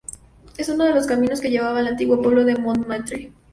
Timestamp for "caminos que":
1.05-1.51